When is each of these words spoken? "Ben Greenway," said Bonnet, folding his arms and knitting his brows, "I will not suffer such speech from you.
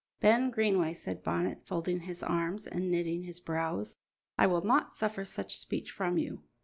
"Ben 0.19 0.49
Greenway," 0.49 0.95
said 0.95 1.21
Bonnet, 1.21 1.61
folding 1.67 1.99
his 1.99 2.23
arms 2.23 2.65
and 2.65 2.89
knitting 2.89 3.21
his 3.21 3.39
brows, 3.39 3.97
"I 4.35 4.47
will 4.47 4.65
not 4.65 4.91
suffer 4.91 5.23
such 5.23 5.59
speech 5.59 5.91
from 5.91 6.17
you. 6.17 6.41